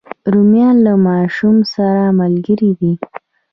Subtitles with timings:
[0.31, 2.93] رومیان له ماشوم سره ملګري دي